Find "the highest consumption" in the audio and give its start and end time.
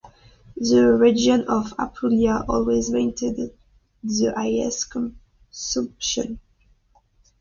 4.01-6.39